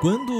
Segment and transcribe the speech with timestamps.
[0.00, 0.32] Quando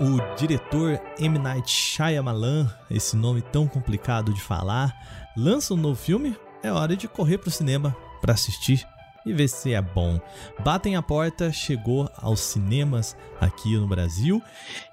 [0.00, 1.38] o diretor M.
[1.38, 7.06] Night Shyamalan, esse nome tão complicado de falar, lança um novo filme, é hora de
[7.06, 8.82] correr pro cinema para assistir
[9.26, 10.18] e ver se é bom.
[10.64, 14.40] Batem a Porta chegou aos cinemas aqui no Brasil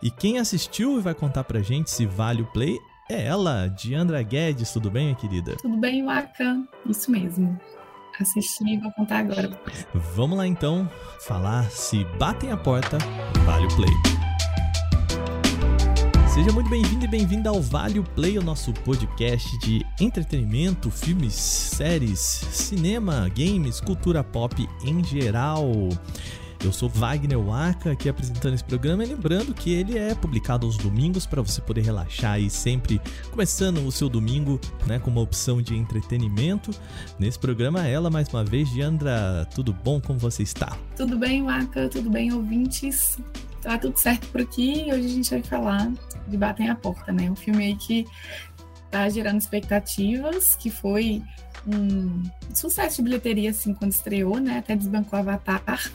[0.04, 2.78] e quem assistiu e vai contar pra gente se vale o play
[3.10, 4.74] é ela, Diandra Guedes.
[4.74, 5.56] Tudo bem, minha querida?
[5.62, 6.62] Tudo bem, Waka?
[6.86, 7.58] Isso mesmo.
[8.20, 9.50] Assisti e vou contar agora.
[10.16, 10.90] Vamos lá então
[11.20, 12.98] falar se Batem a Porta
[13.46, 14.18] vale o play.
[16.34, 22.20] Seja muito bem-vindo e bem-vinda ao Vale Play, o nosso podcast de entretenimento, filmes, séries,
[22.20, 25.72] cinema, games, cultura pop em geral.
[26.64, 30.76] Eu sou Wagner Waka, aqui apresentando esse programa e lembrando que ele é publicado aos
[30.76, 35.62] domingos para você poder relaxar e sempre começando o seu domingo, né, com uma opção
[35.62, 36.72] de entretenimento.
[37.20, 40.02] Nesse programa ela mais uma vez, Diandra, tudo bom?
[40.02, 40.78] Como você está?
[40.96, 41.90] Tudo bem, Waka?
[41.90, 43.18] Tudo bem, ouvintes?
[43.62, 45.92] Tá tudo certo por aqui hoje a gente vai falar
[46.28, 47.30] de Batem a Porta, né?
[47.30, 48.06] Um filme aí que
[48.90, 51.22] tá gerando expectativas, que foi
[51.68, 54.60] um sucesso de bilheteria, assim, quando estreou, né?
[54.60, 55.92] Até desbancou Avatar.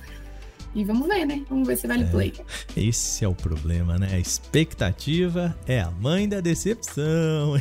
[0.74, 1.44] E vamos ver, né?
[1.48, 2.32] Vamos ver se vale é, play.
[2.76, 4.08] Esse é o problema, né?
[4.12, 7.60] A expectativa é a mãe da decepção.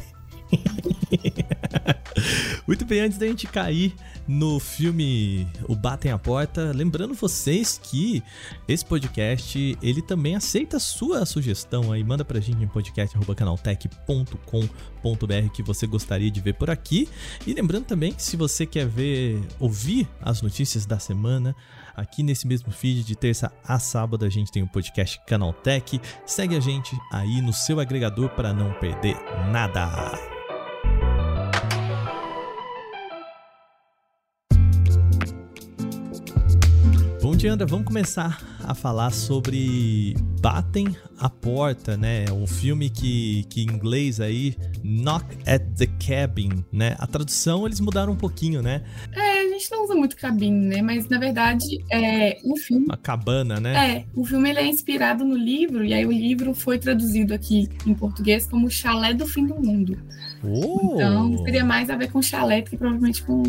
[2.67, 3.93] Muito bem, antes da gente cair
[4.31, 8.23] no filme O Batem a Porta, lembrando vocês que
[8.65, 15.61] esse podcast, ele também aceita a sua sugestão aí, manda pra gente em podcast@canaltech.com.br que
[15.61, 17.09] você gostaria de ver por aqui.
[17.45, 21.53] E lembrando também que se você quer ver, ouvir as notícias da semana,
[21.93, 25.99] aqui nesse mesmo feed de terça a sábado a gente tem o podcast Canaltech.
[26.25, 29.17] Segue a gente aí no seu agregador para não perder
[29.51, 30.40] nada.
[37.41, 37.65] Bom dia, André.
[37.65, 42.25] Vamos começar a falar sobre Batem a Porta, né?
[42.31, 46.95] Um filme que, que em inglês aí, Knock at the Cabin, né?
[46.99, 48.83] A tradução eles mudaram um pouquinho, né?
[49.11, 50.83] É, a gente não usa muito cabine, né?
[50.83, 52.85] Mas na verdade, é um filme.
[52.85, 53.89] Uma cabana, né?
[53.89, 57.67] É, o filme ele é inspirado no livro, e aí o livro foi traduzido aqui
[57.87, 59.97] em português como Chalé do Fim do Mundo.
[60.43, 60.93] Oh.
[60.93, 63.41] Então, teria mais a ver com chalé do que provavelmente com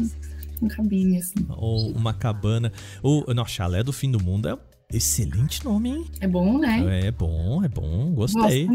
[0.63, 1.35] com cabine, assim.
[1.49, 2.73] Ou uma cabana.
[3.03, 4.57] O nosso chalé do fim do mundo é
[4.93, 6.05] Excelente nome, hein?
[6.21, 7.07] É bom, né?
[7.07, 8.13] É bom, é bom.
[8.13, 8.69] Gostei.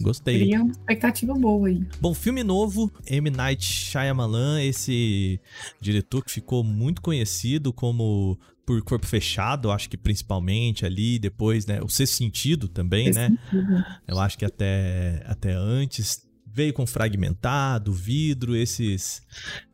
[0.00, 0.38] Gostei.
[0.38, 1.86] Queria uma expectativa boa aí.
[2.00, 3.28] Bom, filme novo, M.
[3.28, 5.38] Night Shyamalan, esse
[5.78, 11.82] diretor que ficou muito conhecido como por Corpo Fechado, acho que principalmente ali, depois, né?
[11.82, 13.28] O Sexto Sentido também, né?
[13.28, 13.84] Sentido.
[14.08, 19.22] Eu acho que até, até antes veio com Fragmentado, Vidro, esses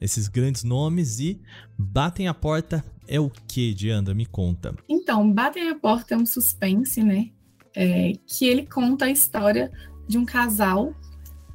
[0.01, 1.41] esses grandes nomes e
[1.79, 4.15] Batem a Porta é o que, Diandra?
[4.15, 4.75] Me conta.
[4.89, 7.31] Então, Batem a Porta é um suspense, né?
[7.75, 9.71] É, que ele conta a história
[10.09, 10.95] de um casal,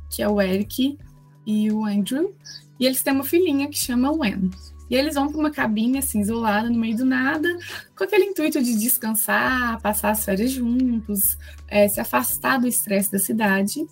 [0.09, 0.97] que é o Eric
[1.45, 2.35] e o Andrew,
[2.79, 4.49] e eles têm uma filhinha que chama Wen.
[4.89, 7.47] E eles vão para uma cabine assim, isolada, no meio do nada,
[7.95, 11.37] com aquele intuito de descansar, passar as férias juntos,
[11.69, 13.87] é, se afastar do estresse da cidade.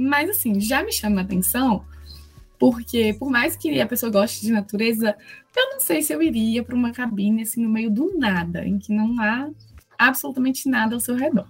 [0.00, 1.84] Mas, assim, já me chama a atenção,
[2.58, 5.14] porque por mais que a pessoa goste de natureza,
[5.54, 8.78] eu não sei se eu iria para uma cabine, assim, no meio do nada, em
[8.78, 9.50] que não há
[9.98, 11.46] absolutamente nada ao seu redor.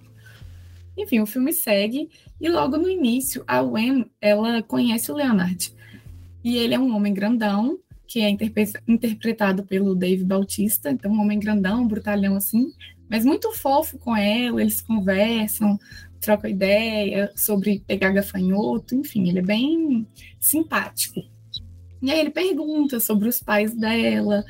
[0.97, 2.09] Enfim, o filme segue
[2.41, 5.73] e logo no início a Wen, ela conhece o Leonard.
[6.43, 8.29] E ele é um homem grandão, que é
[8.85, 12.73] interpretado pelo Dave Bautista, então um homem grandão, brutalhão assim,
[13.09, 15.79] mas muito fofo com ela, eles conversam,
[16.21, 20.07] troca ideia sobre pegar gafanhoto, enfim, ele é bem
[20.39, 21.19] simpático.
[22.01, 24.43] E aí ele pergunta sobre os pais dela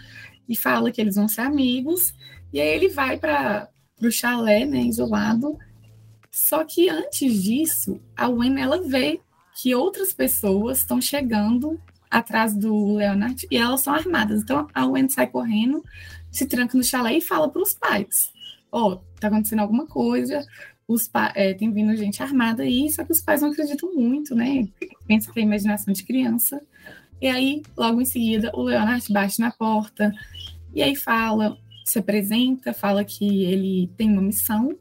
[0.48, 2.14] e fala que eles vão ser amigos,
[2.54, 3.70] e aí ele vai para
[4.02, 5.58] o chalé, né, isolado.
[6.30, 9.20] Só que antes disso, a Wen ela vê
[9.62, 11.80] que outras pessoas estão chegando
[12.10, 14.42] atrás do Leonard e elas são armadas.
[14.42, 15.84] Então a Wen sai correndo,
[16.30, 18.32] se tranca no chalé e fala para os pais:
[18.72, 20.46] Ó, oh, tá acontecendo alguma coisa,
[20.94, 24.68] os é, tem vindo gente armada aí, só que os pais não acreditam muito, né?
[25.08, 26.62] Pensa que é imaginação de criança.
[27.22, 30.14] E aí, logo em seguida, o Leonard bate na porta
[30.74, 34.76] e aí fala, se apresenta, fala que ele tem uma missão,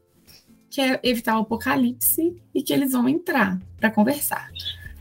[0.69, 4.49] que é evitar o apocalipse e que eles vão entrar para conversar.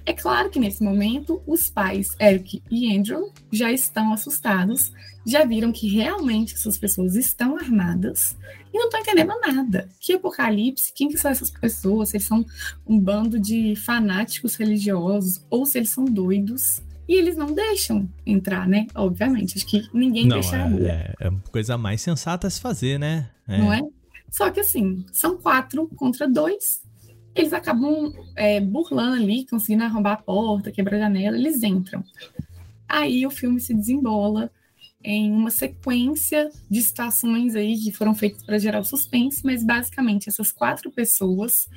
[0.04, 4.92] É claro que nesse momento os pais, Eric e Andrew, já estão assustados,
[5.26, 8.36] já viram que realmente essas pessoas estão armadas
[8.72, 9.88] e não estão entendendo nada.
[10.00, 10.92] Que apocalipse?
[10.94, 12.10] Quem que são essas pessoas?
[12.10, 12.44] Se eles são
[12.86, 16.82] um bando de fanáticos religiosos ou se eles são doidos?
[17.08, 18.86] E eles não deixam entrar, né?
[18.94, 20.88] Obviamente, acho que ninguém não, deixaria.
[20.88, 23.28] É, é, é a coisa mais sensata a se fazer, né?
[23.48, 23.58] É.
[23.58, 23.80] Não é?
[24.30, 26.82] Só que assim, são quatro contra dois.
[27.34, 32.04] Eles acabam é, burlando ali, conseguindo arrombar a porta, quebrar a janela, eles entram.
[32.88, 34.50] Aí o filme se desembola
[35.02, 40.28] em uma sequência de situações aí que foram feitas para gerar o suspense, mas basicamente
[40.28, 41.68] essas quatro pessoas,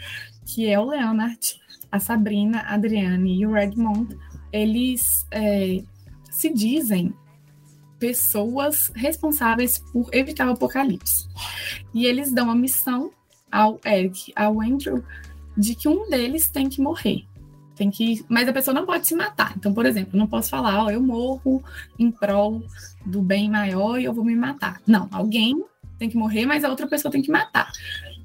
[0.46, 1.62] que é o Leonard,
[1.92, 4.18] a Sabrina, a Adriane e o Redmond,
[4.52, 5.82] eles é,
[6.32, 7.14] se dizem
[8.00, 11.28] pessoas responsáveis por evitar o apocalipse.
[11.94, 13.12] E eles dão a missão
[13.50, 15.04] ao Eric, ao Andrew,
[15.56, 17.26] de que um deles tem que morrer.
[17.84, 19.54] Tem que, mas a pessoa não pode se matar.
[19.58, 21.62] Então, por exemplo, não posso falar, ó, eu morro
[22.00, 22.64] em prol
[23.06, 24.82] do bem maior e eu vou me matar.
[24.88, 25.62] Não, alguém
[26.00, 27.70] tem que morrer, mas a outra pessoa tem que matar.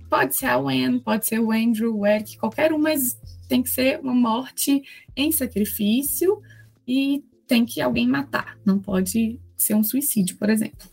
[0.08, 3.18] Pode ser a Wen, pode ser o Andrew, o Eric, qualquer um, mas
[3.48, 4.80] tem que ser uma morte
[5.16, 6.40] em sacrifício
[6.86, 8.56] e tem que alguém matar.
[8.64, 10.88] Não pode ser um suicídio, por exemplo.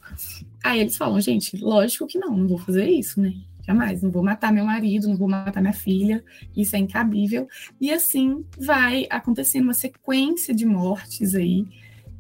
[0.64, 3.32] Aí eles falam, gente, lógico que não, não vou fazer isso, né?
[3.66, 6.24] Jamais, não vou matar meu marido, não vou matar minha filha,
[6.56, 7.48] isso é incabível.
[7.82, 11.66] E assim vai acontecendo uma sequência de mortes aí,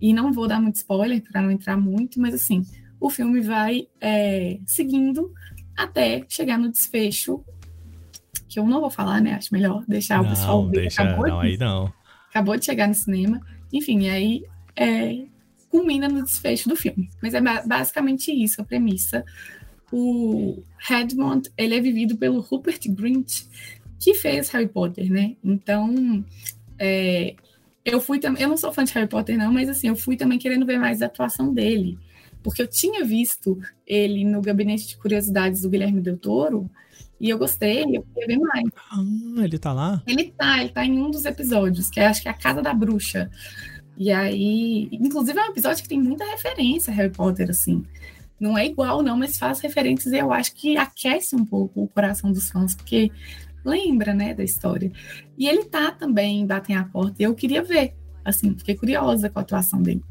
[0.01, 2.63] e não vou dar muito spoiler para não entrar muito, mas assim,
[2.99, 5.31] o filme vai é, seguindo
[5.77, 7.43] até chegar no desfecho,
[8.47, 9.33] que eu não vou falar, né?
[9.33, 10.81] Acho melhor deixar não, o pessoal ver.
[10.81, 11.93] Deixa, acabou não, de, aí não.
[12.29, 13.41] Acabou de chegar no cinema.
[13.71, 14.43] Enfim, aí
[14.75, 15.25] é,
[15.69, 17.09] culmina no desfecho do filme.
[17.21, 19.25] Mas é basicamente isso, a premissa
[19.97, 23.43] o Redmond ele é vivido pelo Rupert Grint,
[23.97, 25.37] que fez Harry Potter, né?
[25.41, 26.25] Então,
[26.77, 27.33] é,
[27.85, 30.17] eu fui também, eu não sou fã de Harry Potter não, mas assim, eu fui
[30.17, 31.97] também querendo ver mais a atuação dele,
[32.43, 33.57] porque eu tinha visto
[33.87, 36.69] ele no Gabinete de Curiosidades do Guilherme Del Toro,
[37.17, 38.65] e eu gostei, eu queria ver mais.
[38.91, 40.03] Ah, ele tá lá?
[40.05, 42.61] Ele tá, ele tá em um dos episódios, que é, acho que é a Casa
[42.61, 43.31] da Bruxa.
[43.97, 47.85] E aí, inclusive é um episódio que tem muita referência a Harry Potter, assim.
[48.39, 51.87] Não é igual, não, mas faz referências e eu acho que aquece um pouco o
[51.87, 53.11] coração dos fãs, porque
[53.63, 54.91] lembra, né, da história.
[55.37, 59.39] E ele tá também, batem a porta, e eu queria ver, assim, fiquei curiosa com
[59.39, 60.03] a atuação dele.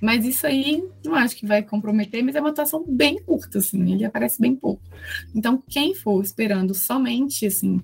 [0.00, 3.92] Mas isso aí não acho que vai comprometer, mas é uma atuação bem curta, assim,
[3.92, 4.82] ele aparece bem pouco.
[5.34, 7.80] Então, quem for esperando somente, assim,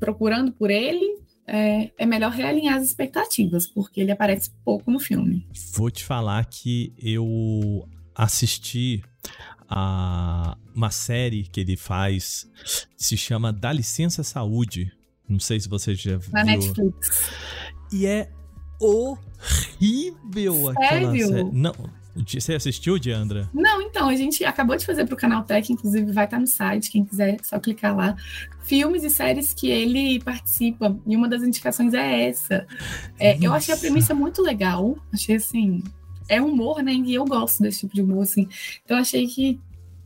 [0.00, 5.46] procurando por ele, é, é, melhor realinhar as expectativas, porque ele aparece pouco no filme.
[5.74, 9.02] Vou te falar que eu assisti
[9.68, 12.48] a uma série que ele faz,
[12.96, 14.92] se chama Dá Licença Saúde.
[15.28, 16.32] Não sei se você já viu.
[16.32, 17.30] Na Netflix.
[17.92, 18.30] E é
[18.80, 21.08] horrível Sério?
[21.08, 21.50] aquela série.
[21.52, 21.74] Não,
[22.26, 23.48] você assistiu, Diandra?
[23.52, 26.46] Não, então, a gente acabou de fazer para o canal Tech, inclusive vai estar no
[26.46, 28.16] site, quem quiser, só clicar lá.
[28.62, 32.66] Filmes e séries que ele participa, e uma das indicações é essa.
[33.18, 35.82] É, eu achei a premissa muito legal, achei assim,
[36.28, 36.92] é humor, né?
[36.92, 38.46] E eu gosto desse tipo de humor, assim.
[38.84, 39.58] Então achei que,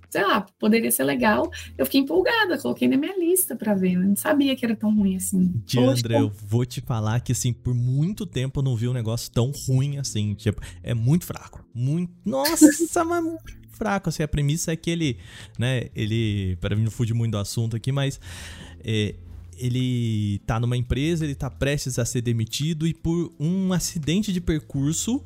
[0.09, 1.51] sei lá, poderia ser legal.
[1.77, 3.95] Eu fiquei empolgada, coloquei na minha lista para ver.
[3.95, 5.53] Eu não sabia que era tão ruim assim.
[5.67, 9.31] Diandra, eu vou te falar que, assim, por muito tempo eu não vi um negócio
[9.31, 10.35] tão ruim assim.
[10.35, 11.65] Tipo, é muito fraco.
[11.75, 12.13] Muito.
[12.25, 12.67] Nossa,
[13.05, 13.25] mas
[13.73, 14.09] fraco.
[14.09, 15.19] Assim, a premissa é que ele,
[15.59, 15.89] né?
[15.95, 16.57] Ele.
[16.61, 18.21] Para mim não fugir muito do assunto aqui, mas.
[18.85, 19.15] É,
[19.59, 24.41] ele tá numa empresa, ele tá prestes a ser demitido e por um acidente de
[24.41, 25.23] percurso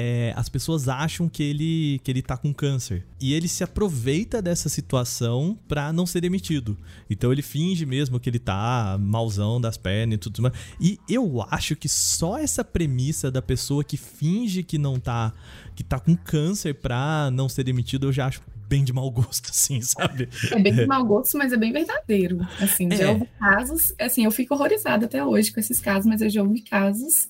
[0.00, 3.04] é, as pessoas acham que ele, que ele tá com câncer.
[3.20, 6.76] E ele se aproveita dessa situação pra não ser demitido.
[7.10, 10.54] Então ele finge mesmo que ele tá malzão das pernas e tudo mais.
[10.80, 15.34] E eu acho que só essa premissa da pessoa que finge que não tá.
[15.74, 19.50] que tá com câncer pra não ser demitido, eu já acho bem de mau gosto,
[19.52, 20.30] assim, sabe?
[20.50, 22.38] É bem de mau gosto, mas é bem verdadeiro.
[22.58, 22.96] Assim, é.
[22.96, 26.42] já houve casos, assim, eu fico horrorizada até hoje com esses casos, mas eu já
[26.42, 27.28] ouvi casos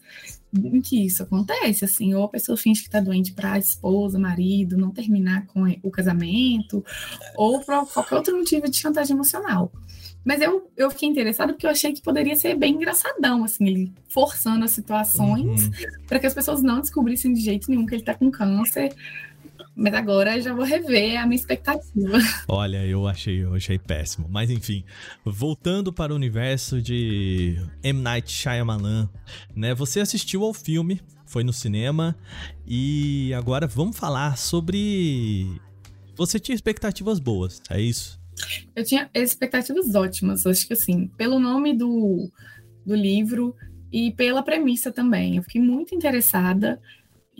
[0.53, 4.19] em que isso acontece, assim, ou a pessoa finge que está doente para a esposa,
[4.19, 6.85] marido, não terminar com o casamento,
[7.37, 9.73] ou por qualquer outro motivo de chantagem emocional.
[10.25, 13.93] Mas eu, eu fiquei interessada porque eu achei que poderia ser bem engraçadão, assim, ele
[14.09, 15.71] forçando as situações uhum.
[16.07, 18.95] para que as pessoas não descobrissem de jeito nenhum que ele está com câncer,
[19.81, 22.19] mas agora já vou rever a minha expectativa.
[22.47, 24.29] Olha, eu achei, eu achei péssimo.
[24.29, 24.85] Mas enfim,
[25.25, 28.03] voltando para o universo de M.
[28.03, 29.09] Night Shyamalan,
[29.57, 29.75] né?
[29.75, 32.15] Você assistiu ao filme, foi no cinema,
[32.67, 35.59] e agora vamos falar sobre...
[36.15, 38.21] Você tinha expectativas boas, é isso?
[38.77, 42.31] Eu tinha expectativas ótimas, acho que assim, pelo nome do,
[42.85, 43.57] do livro
[43.91, 45.37] e pela premissa também.
[45.37, 46.79] Eu fiquei muito interessada.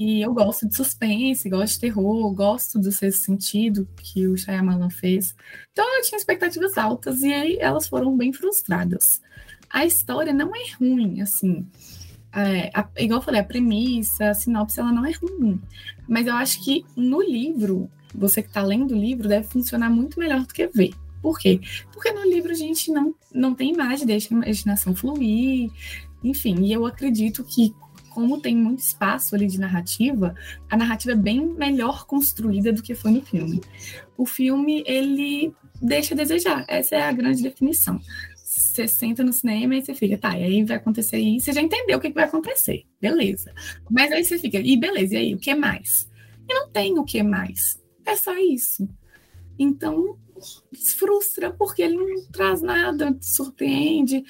[0.01, 4.89] E eu gosto de suspense, gosto de terror, gosto do sexto sentido que o Shyamalan
[4.89, 5.35] fez.
[5.73, 9.21] Então eu tinha expectativas altas e aí elas foram bem frustradas.
[9.69, 11.69] A história não é ruim, assim.
[12.35, 15.61] É, a, igual eu falei, a premissa, a sinopse, ela não é ruim.
[16.09, 20.19] Mas eu acho que no livro, você que está lendo o livro, deve funcionar muito
[20.19, 20.95] melhor do que ver.
[21.21, 21.61] Por quê?
[21.93, 25.71] Porque no livro a gente não, não tem imagem, deixa a imaginação fluir,
[26.25, 27.75] enfim, e eu acredito que
[28.11, 30.35] como tem muito espaço ali de narrativa,
[30.69, 33.61] a narrativa é bem melhor construída do que foi no filme.
[34.19, 37.99] O filme, ele deixa a desejar, essa é a grande definição.
[38.45, 41.63] Você senta no cinema e você fica, tá, e aí vai acontecer isso, você já
[41.63, 43.55] entendeu o que, vai acontecer, beleza.
[43.89, 46.11] Mas aí você fica, e beleza, e aí, o que mais?
[46.49, 48.89] E não tem o que mais, é só isso.
[49.59, 50.19] Então,
[50.97, 54.25] frustra porque ele não traz nada, te surpreende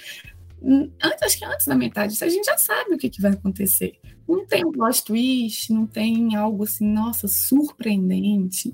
[0.62, 3.98] antes, acho que antes da metade, a gente já sabe o que, que vai acontecer.
[4.28, 8.72] Não tem um plot twist, não tem algo assim, nossa, surpreendente.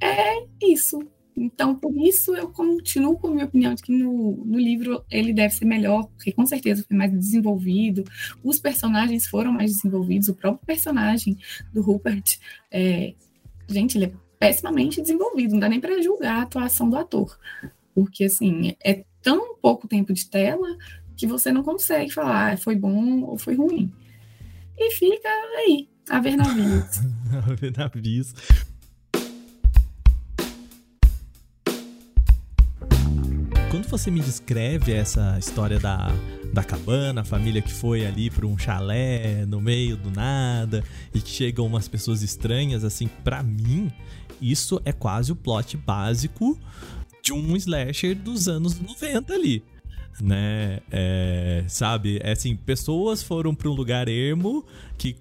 [0.00, 1.00] É isso.
[1.36, 5.32] Então, por isso eu continuo com a minha opinião de que no, no livro ele
[5.32, 8.04] deve ser melhor, porque com certeza foi mais desenvolvido,
[8.44, 11.38] os personagens foram mais desenvolvidos, o próprio personagem
[11.72, 12.38] do Rupert,
[12.70, 13.14] é,
[13.66, 17.38] gente, ele é pessimamente desenvolvido, não dá nem para julgar a atuação do ator,
[17.94, 20.66] porque assim, é tão pouco tempo de tela
[21.22, 23.92] que você não consegue falar ah, foi bom ou foi ruim.
[24.76, 26.98] E fica aí, a ver navios.
[27.48, 28.34] a ver navios.
[33.70, 36.10] Quando você me descreve essa história da,
[36.52, 40.82] da cabana, a família que foi ali para um chalé no meio do nada
[41.14, 43.92] e que chegam umas pessoas estranhas, assim, para mim,
[44.40, 46.58] isso é quase o plot básico
[47.22, 49.62] de um slasher dos anos 90 ali
[50.20, 50.80] né?
[50.90, 52.18] É, sabe?
[52.22, 54.64] É assim, pessoas foram para um lugar ermo,
[54.98, 55.16] que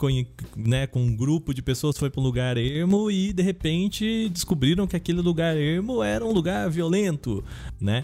[0.55, 4.87] né, com um grupo de pessoas foi para um lugar ermo e de repente descobriram
[4.87, 7.43] que aquele lugar ermo era um lugar violento,
[7.79, 8.03] né?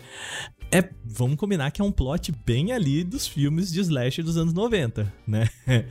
[0.71, 4.53] É, vamos combinar que é um plot bem ali dos filmes de slasher dos anos
[4.53, 5.49] 90, né?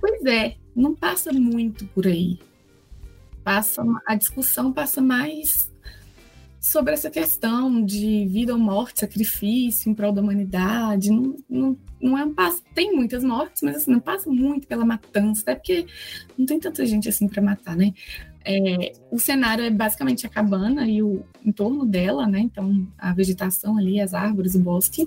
[0.00, 2.38] Pois é, não passa muito por aí.
[3.42, 5.70] Passa, a discussão passa mais
[6.64, 11.10] sobre essa questão de vida ou morte, sacrifício em prol da humanidade.
[11.10, 12.62] Não, não, não é um passo.
[12.74, 15.86] Tem muitas mortes, mas assim, não passa muito pela matança, até porque
[16.38, 17.92] não tem tanta gente assim para matar, né?
[18.42, 22.40] É, o cenário é basicamente a cabana e o entorno dela, né?
[22.40, 25.06] Então, a vegetação ali, as árvores, o bosque.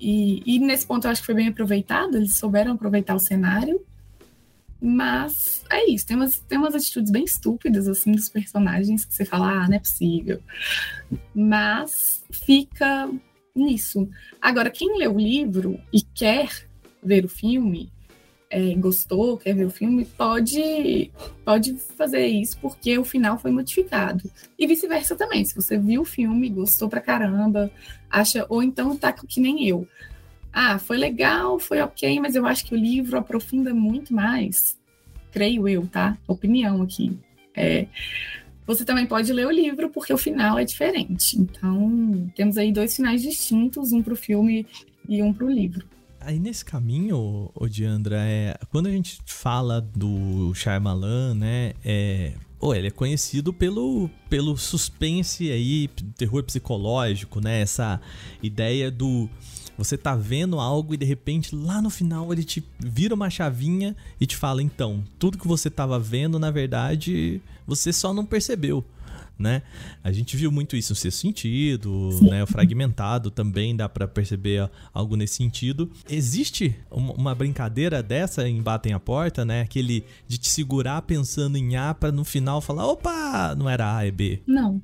[0.00, 3.85] E, e nesse ponto eu acho que foi bem aproveitado, eles souberam aproveitar o cenário
[4.80, 9.24] mas é isso, tem umas, tem umas atitudes bem estúpidas, assim, dos personagens que você
[9.24, 10.40] fala, ah, não é possível.
[11.34, 13.10] Mas fica
[13.54, 14.08] nisso.
[14.40, 16.50] Agora, quem lê o livro e quer
[17.02, 17.90] ver o filme,
[18.50, 21.10] é, gostou, quer ver o filme, pode,
[21.44, 24.30] pode fazer isso porque o final foi modificado.
[24.58, 25.44] E vice-versa também.
[25.44, 27.70] Se você viu o filme, gostou pra caramba,
[28.10, 29.88] acha, ou então tá que nem eu
[30.58, 34.74] ah, foi legal, foi ok, mas eu acho que o livro aprofunda muito mais,
[35.30, 36.16] creio eu, tá?
[36.26, 37.14] Opinião aqui.
[37.54, 37.86] É,
[38.66, 41.38] você também pode ler o livro porque o final é diferente.
[41.38, 44.66] Então, temos aí dois finais distintos, um para o filme
[45.06, 45.84] e um para o livro.
[46.22, 52.86] Aí nesse caminho, Odiandra, é, quando a gente fala do Shyamalan, né, é, oh, ele
[52.86, 55.86] é conhecido pelo, pelo suspense aí,
[56.16, 58.00] terror psicológico, né, essa
[58.42, 59.28] ideia do
[59.76, 63.94] você tá vendo algo e de repente lá no final ele te vira uma chavinha
[64.20, 68.84] e te fala: então, tudo que você tava vendo, na verdade, você só não percebeu
[69.38, 69.62] né?
[70.02, 72.30] A gente viu muito isso no sexto sentido, Sim.
[72.30, 72.42] né?
[72.42, 75.90] O fragmentado também dá para perceber algo nesse sentido.
[76.08, 79.62] Existe uma brincadeira dessa em Batem a Porta, né?
[79.62, 84.06] Aquele de te segurar pensando em A para no final falar, opa, não era A,
[84.06, 84.40] é B.
[84.46, 84.80] Não.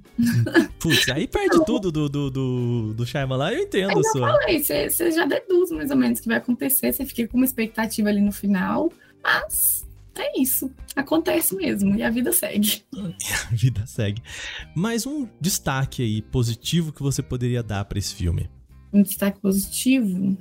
[0.78, 1.64] Putz, aí perde não.
[1.64, 4.32] tudo do, do, do, do Shyamalan, eu entendo eu sua.
[4.32, 7.36] falei, você, você já deduz mais ou menos o que vai acontecer, você fica com
[7.36, 8.92] uma expectativa ali no final,
[9.22, 10.70] mas é isso.
[10.94, 11.94] Acontece mesmo.
[11.96, 12.84] E a vida segue.
[12.94, 14.22] a vida segue.
[14.74, 18.50] Mais um destaque aí positivo que você poderia dar para esse filme.
[18.92, 20.36] Um destaque positivo?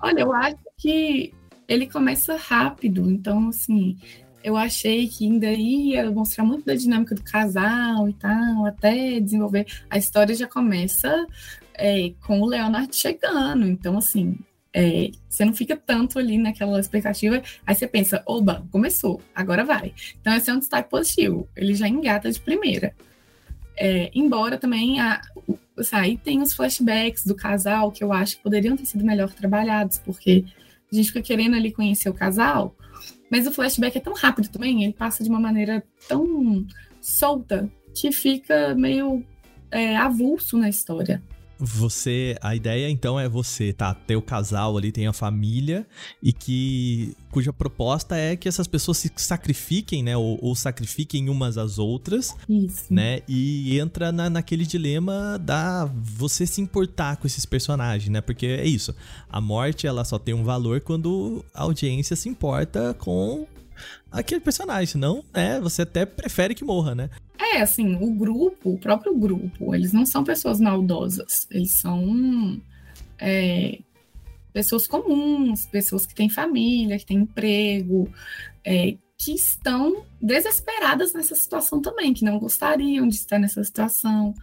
[0.00, 1.32] Olha, eu acho que
[1.66, 3.10] ele começa rápido.
[3.10, 3.96] Então, assim,
[4.42, 9.66] eu achei que ainda ia mostrar muito da dinâmica do casal e tal, até desenvolver.
[9.88, 11.26] A história já começa
[11.74, 13.66] é, com o Leonardo chegando.
[13.66, 14.36] Então, assim,
[14.74, 19.94] é, você não fica tanto ali naquela expectativa, aí você pensa, oba, começou, agora vai.
[20.20, 22.92] Então esse é um destaque positivo, ele já engata de primeira.
[23.76, 25.20] É, embora também a,
[25.92, 29.98] aí tem os flashbacks do casal que eu acho que poderiam ter sido melhor trabalhados,
[29.98, 30.44] porque
[30.92, 32.74] a gente fica querendo ali conhecer o casal,
[33.30, 36.66] mas o flashback é tão rápido também, ele passa de uma maneira tão
[37.00, 39.24] solta que fica meio
[39.70, 41.22] é, avulso na história.
[41.58, 45.86] Você, a ideia então é você, tá, ter o casal ali, tem a família
[46.22, 51.58] e que cuja proposta é que essas pessoas se sacrifiquem, né, ou, ou sacrifiquem umas
[51.58, 52.92] às outras, Isso.
[52.92, 58.46] né, e entra na, naquele dilema da você se importar com esses personagens, né, porque
[58.46, 58.94] é isso,
[59.28, 63.46] a morte ela só tem um valor quando a audiência se importa com
[64.14, 67.10] aquele personagem, senão, né, você até prefere que morra, né?
[67.38, 72.60] É, assim, o grupo, o próprio grupo, eles não são pessoas maldosas, eles são
[73.18, 73.80] é,
[74.52, 78.08] pessoas comuns, pessoas que têm família, que têm emprego,
[78.64, 84.34] é, que estão desesperadas nessa situação também, que não gostariam de estar nessa situação.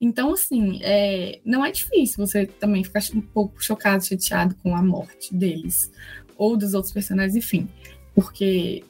[0.00, 4.82] Então, assim, é, não é difícil você também ficar um pouco chocado, chateado com a
[4.82, 5.90] morte deles,
[6.36, 7.68] ou dos outros personagens, enfim,
[8.14, 8.84] porque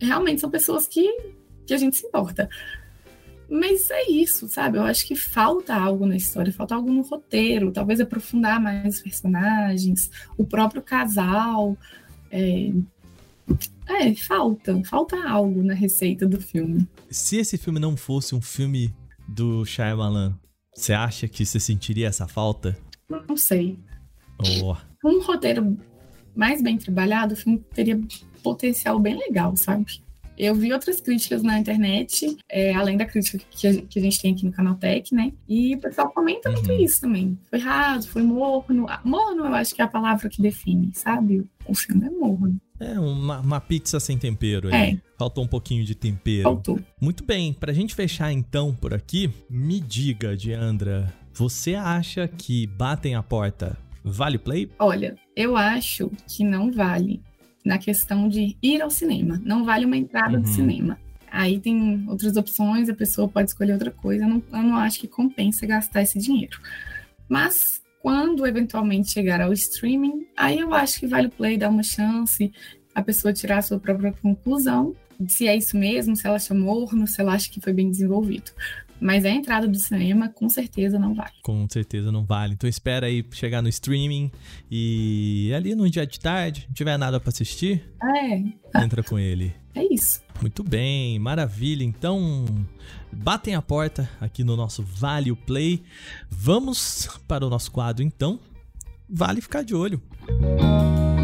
[0.00, 1.06] realmente são pessoas que,
[1.66, 2.48] que a gente se importa.
[3.50, 4.76] Mas é isso, sabe?
[4.76, 9.02] Eu acho que falta algo na história, falta algo no roteiro, talvez aprofundar mais os
[9.02, 11.76] personagens, o próprio casal.
[12.30, 12.70] É,
[13.86, 16.86] é, falta, falta algo na receita do filme.
[17.10, 18.94] Se esse filme não fosse um filme
[19.26, 20.34] do Shyamalan,
[20.74, 22.76] você acha que você sentiria essa falta?
[23.08, 23.78] Não sei.
[24.62, 24.76] Oh.
[25.02, 25.78] Um roteiro
[26.36, 27.98] mais bem trabalhado, o filme teria
[28.42, 30.02] potencial bem legal, sabe?
[30.38, 34.22] Eu vi outras críticas na internet, é, além da crítica que a, que a, gente
[34.22, 35.32] tem aqui no canal Tech, né?
[35.48, 36.78] E o pessoal comenta muito uhum.
[36.78, 37.36] isso também.
[37.50, 38.86] Foi raso, foi morno.
[39.02, 41.44] Morno eu acho que é a palavra que define, sabe?
[41.66, 42.56] O filme é morno.
[42.78, 44.92] É, uma, uma pizza sem tempero aí.
[44.92, 44.98] É.
[45.18, 46.44] Faltou um pouquinho de tempero.
[46.44, 46.78] Faltou.
[47.00, 53.16] Muito bem, pra gente fechar então por aqui, me diga, Diandra, você acha que batem
[53.16, 54.70] a porta vale play?
[54.78, 57.20] Olha, eu acho que não vale
[57.68, 59.38] na questão de ir ao cinema.
[59.44, 60.42] Não vale uma entrada uhum.
[60.42, 60.98] do cinema.
[61.30, 64.24] Aí tem outras opções, a pessoa pode escolher outra coisa.
[64.24, 66.58] Eu não, eu não acho que compensa gastar esse dinheiro.
[67.28, 71.82] Mas quando eventualmente chegar ao streaming, aí eu acho que vale o play, dar uma
[71.82, 72.50] chance,
[72.94, 74.96] a pessoa tirar a sua própria conclusão,
[75.28, 78.50] se é isso mesmo, se ela achou morno, se ela acha que foi bem desenvolvido.
[79.00, 81.32] Mas a entrada do cinema, com certeza, não vale.
[81.42, 82.54] Com certeza não vale.
[82.54, 84.30] Então espera aí chegar no streaming
[84.70, 88.42] e ali no dia de tarde, não tiver nada para assistir, é.
[88.82, 89.54] entra com ele.
[89.74, 90.20] É isso.
[90.40, 91.84] Muito bem, maravilha.
[91.84, 92.44] Então,
[93.12, 95.82] batem a porta aqui no nosso Vale Play.
[96.28, 98.40] Vamos para o nosso quadro então.
[99.08, 100.02] Vale ficar de olho.
[100.28, 101.17] Música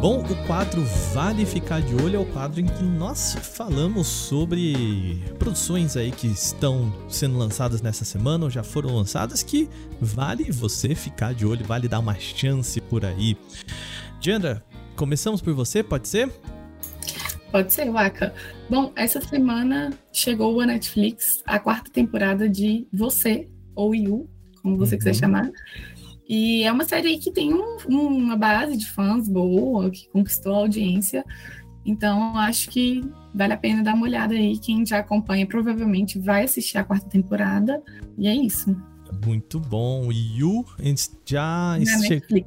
[0.00, 0.82] Bom, o quadro
[1.14, 6.26] Vale Ficar de Olho é o quadro em que nós falamos sobre produções aí que
[6.26, 11.64] estão sendo lançadas nessa semana ou já foram lançadas que vale você ficar de olho,
[11.64, 13.38] vale dar uma chance por aí.
[14.20, 14.62] Diandra,
[14.94, 16.30] começamos por você, pode ser?
[17.50, 18.34] Pode ser, Waka.
[18.68, 24.28] Bom, essa semana chegou a Netflix a quarta temporada de Você, ou You,
[24.62, 24.98] como você uhum.
[24.98, 25.50] quiser chamar
[26.28, 30.58] e é uma série que tem um, uma base de fãs boa, que conquistou a
[30.58, 31.24] audiência.
[31.84, 33.00] Então, acho que
[33.32, 34.58] vale a pena dar uma olhada aí.
[34.58, 37.80] Quem já acompanha provavelmente vai assistir a quarta temporada.
[38.18, 38.76] E é isso.
[39.24, 40.08] Muito bom.
[40.08, 40.64] O Yu
[41.24, 42.44] já che...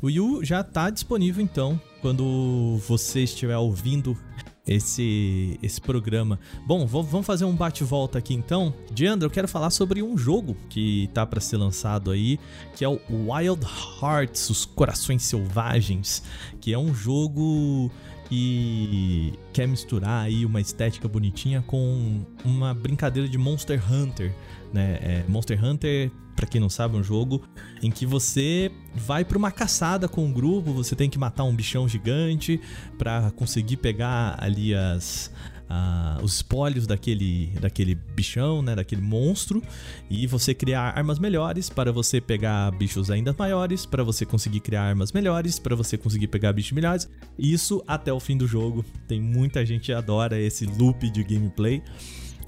[0.00, 4.18] O Yu já está disponível então quando você estiver ouvindo
[4.66, 6.38] esse, esse programa.
[6.66, 8.72] Bom, vamos fazer um bate-volta aqui então.
[8.92, 12.38] Diandra, eu quero falar sobre um jogo que tá para ser lançado aí,
[12.76, 13.66] que é o Wild
[14.00, 16.22] Hearts, os Corações Selvagens,
[16.60, 17.90] que é um jogo
[18.28, 24.34] que quer misturar aí uma estética bonitinha com uma brincadeira de Monster Hunter,
[24.72, 24.98] né?
[25.02, 27.42] É, Monster Hunter para quem não sabe, é um jogo
[27.82, 31.54] em que você vai para uma caçada com um grupo, você tem que matar um
[31.54, 32.60] bichão gigante
[32.98, 35.30] para conseguir pegar ali as
[36.22, 39.62] os espólios daquele, daquele bichão, né, daquele monstro,
[40.10, 44.82] e você criar armas melhores para você pegar bichos ainda maiores, para você conseguir criar
[44.82, 47.08] armas melhores, para você conseguir pegar bichos melhores.
[47.38, 48.84] Isso até o fim do jogo.
[49.08, 51.82] Tem muita gente que adora esse loop de gameplay.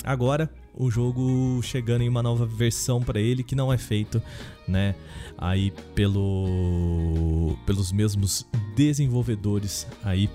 [0.05, 4.20] Agora, o jogo chegando em uma nova versão para ele que não é feito,
[4.66, 4.94] né,
[5.38, 10.28] aí pelo pelos mesmos desenvolvedores aí.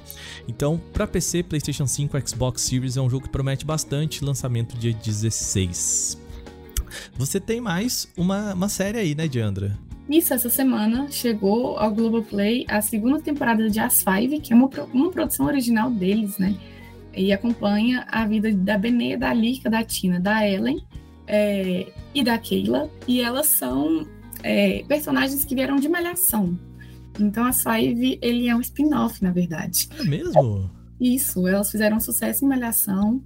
[0.47, 4.93] Então, para PC, PlayStation 5, Xbox Series é um jogo que promete bastante, lançamento dia
[4.93, 6.17] 16.
[7.17, 9.77] Você tem mais uma, uma série aí, né, Diandra?
[10.09, 14.67] Isso, essa semana chegou ao Globoplay a segunda temporada de As Five, que é uma,
[14.91, 16.55] uma produção original deles, né?
[17.15, 20.85] E acompanha a vida da Benê, da Lika, da Tina, da Ellen
[21.27, 22.89] é, e da Keila.
[23.07, 24.07] E elas são
[24.43, 26.57] é, personagens que vieram de Malhação.
[27.19, 29.89] Então a Five, ele é um spin-off, na verdade.
[29.99, 30.69] É mesmo?
[30.99, 33.21] Isso, elas fizeram sucesso em Malhação.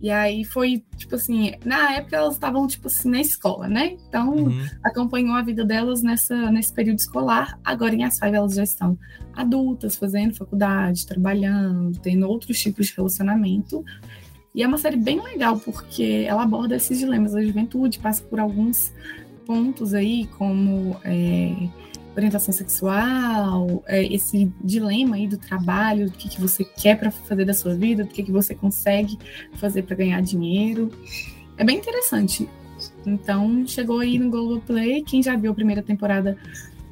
[0.00, 3.96] E aí foi, tipo assim, na época elas estavam, tipo assim, na escola, né?
[4.08, 4.66] Então, uhum.
[4.84, 7.58] acompanhou a vida delas nessa, nesse período escolar.
[7.64, 8.96] Agora, em Five, elas já estão
[9.34, 13.84] adultas, fazendo faculdade, trabalhando, tendo outros tipos de relacionamento.
[14.54, 18.38] E é uma série bem legal, porque ela aborda esses dilemas da juventude, passa por
[18.38, 18.92] alguns
[19.44, 21.54] pontos aí, como é,
[22.18, 27.44] orientação sexual, é, esse dilema aí do trabalho, do que, que você quer para fazer
[27.44, 29.18] da sua vida, do que, que você consegue
[29.54, 30.90] fazer para ganhar dinheiro.
[31.56, 32.48] É bem interessante.
[33.06, 35.02] Então, chegou aí no Globoplay.
[35.02, 36.36] Quem já viu a primeira temporada,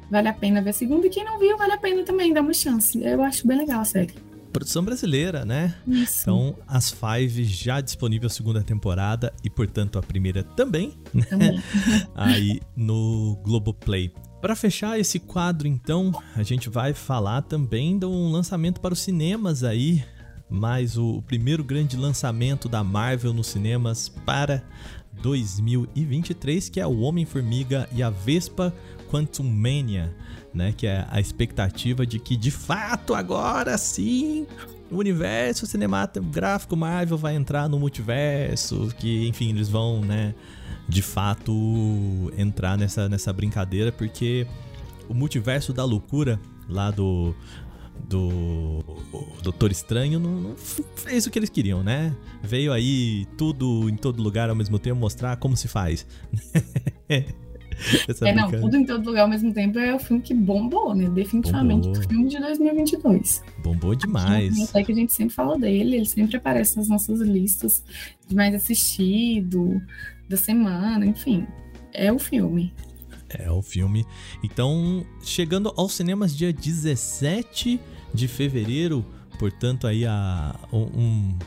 [0.09, 1.07] vale a pena ver a segunda.
[1.07, 3.01] E quem não viu, vale a pena também dar uma chance.
[3.01, 4.13] Eu acho bem legal a série.
[4.51, 5.75] Produção brasileira, né?
[5.85, 6.21] Isso.
[6.21, 10.93] Então, as Five já disponível a segunda temporada e, portanto, a primeira também.
[11.13, 11.23] Né?
[11.23, 11.63] Também.
[12.15, 14.11] aí no Globoplay.
[14.41, 18.99] Para fechar esse quadro, então, a gente vai falar também de um lançamento para os
[18.99, 20.03] cinemas aí,
[20.47, 24.63] mais o primeiro grande lançamento da Marvel nos cinemas para
[25.21, 28.73] 2023, que é o Homem-Formiga e a Vespa
[29.09, 30.15] Quantum Mania,
[30.53, 30.71] né?
[30.71, 34.45] Que é a expectativa de que de fato agora sim
[34.91, 40.35] o universo cinematográfico Marvel vai entrar no multiverso, que enfim eles vão, né?
[40.87, 44.47] De fato entrar nessa, nessa brincadeira, porque
[45.09, 47.35] o multiverso da loucura lá do
[48.07, 48.83] do
[49.41, 50.55] Doutor Estranho não, não,
[50.95, 52.15] fez o que eles queriam, né?
[52.43, 56.05] Veio aí tudo em todo lugar ao mesmo tempo mostrar como se faz.
[58.21, 61.09] é, não, tudo em todo lugar ao mesmo tempo é o filme que bombou, né?
[61.09, 62.03] Definitivamente bombou.
[62.03, 63.43] o filme de 2022.
[63.63, 64.69] Bombou demais.
[64.69, 67.83] Até que a gente sempre fala dele, ele sempre aparece nas nossas listas
[68.27, 69.81] de mais assistido,
[70.27, 71.45] da semana, enfim.
[71.93, 72.73] É o filme.
[73.29, 74.05] É o filme.
[74.43, 77.79] Então, chegando aos cinemas dia 17
[78.13, 79.05] de fevereiro,
[79.37, 81.37] portanto, aí a, um,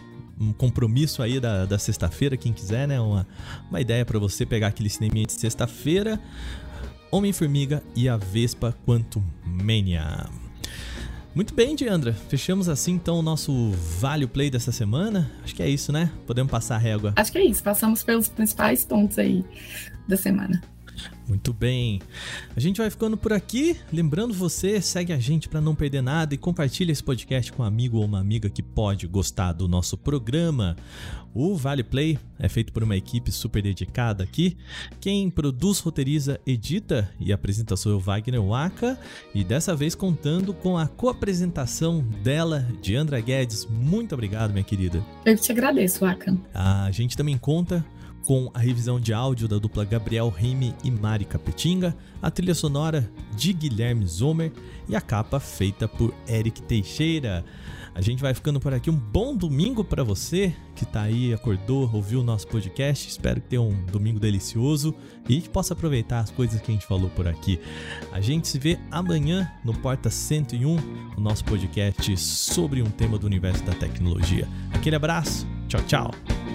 [0.41, 2.99] um compromisso aí da, da sexta-feira, quem quiser, né?
[2.99, 3.27] Uma,
[3.69, 6.19] uma ideia para você pegar aquele cinema de sexta-feira.
[7.13, 10.27] Homem-Formiga e a Vespa Quantum Mania.
[11.35, 12.13] Muito bem, Diandra.
[12.13, 15.31] Fechamos assim então o nosso Vale Play dessa semana.
[15.45, 16.11] Acho que é isso, né?
[16.27, 17.13] Podemos passar a régua.
[17.17, 17.63] Acho que é isso.
[17.63, 19.45] Passamos pelos principais pontos aí
[20.09, 20.61] da semana.
[21.31, 22.01] Muito bem.
[22.57, 23.77] A gente vai ficando por aqui.
[23.93, 27.67] Lembrando você, segue a gente para não perder nada e compartilha esse podcast com um
[27.67, 30.77] amigo ou uma amiga que pode gostar do nosso programa.
[31.33, 34.57] O Vale Play é feito por uma equipe super dedicada aqui.
[35.01, 38.99] Quem produz, roteiriza, edita e apresenta sou eu, Wagner Waka,
[39.33, 43.65] e dessa vez contando com a co-apresentação dela, de Andra Guedes.
[43.67, 45.05] Muito obrigado, minha querida.
[45.25, 46.37] Eu te agradeço, Waka.
[46.53, 47.85] A gente também conta
[48.25, 53.11] com a revisão de áudio da dupla Gabriel Rime e Mari Capetinga, a trilha sonora
[53.37, 54.53] de Guilherme Zomer
[54.89, 57.45] e a capa feita por Eric Teixeira.
[57.95, 58.89] A gente vai ficando por aqui.
[58.89, 63.09] Um bom domingo para você que tá aí, acordou, ouviu o nosso podcast.
[63.09, 64.95] Espero que tenha um domingo delicioso
[65.29, 67.61] e que possa aproveitar as coisas que a gente falou por aqui.
[68.13, 70.77] A gente se vê amanhã no Porta 101,
[71.17, 74.49] o nosso podcast sobre um tema do universo da tecnologia.
[74.73, 76.50] Aquele abraço, tchau, tchau.